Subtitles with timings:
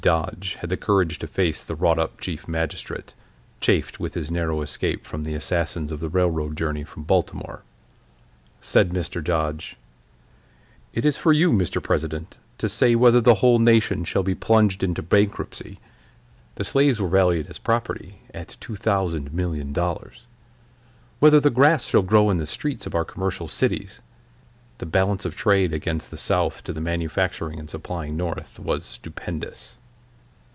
[0.01, 3.13] Dodge had the courage to face the wrought up Chief Magistrate,
[3.59, 7.61] chafed with his narrow escape from the assassins of the railroad journey from Baltimore.
[8.61, 9.23] Said Mr.
[9.23, 9.75] Dodge:
[10.91, 11.83] "It is for you, Mr.
[11.83, 15.77] President, to say whether the whole nation shall be plunged into bankruptcy
[16.55, 20.25] (the slaves were valued as property at two thousand million dollars!);
[21.19, 24.01] whether the grass shall grow in the streets of our commercial cities."
[24.79, 29.75] (The balance of trade against the South to the manufacturing and supplying North was stupendous.)